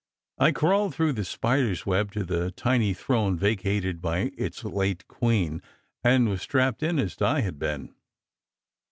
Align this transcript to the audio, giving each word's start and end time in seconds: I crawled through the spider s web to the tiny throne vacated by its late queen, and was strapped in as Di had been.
I 0.39 0.51
crawled 0.51 0.95
through 0.95 1.13
the 1.13 1.23
spider 1.23 1.69
s 1.73 1.85
web 1.85 2.11
to 2.13 2.23
the 2.23 2.49
tiny 2.49 2.91
throne 2.91 3.37
vacated 3.37 4.01
by 4.01 4.31
its 4.35 4.63
late 4.63 5.07
queen, 5.07 5.61
and 6.03 6.27
was 6.27 6.41
strapped 6.41 6.81
in 6.81 6.97
as 6.97 7.15
Di 7.15 7.41
had 7.41 7.59
been. 7.59 7.93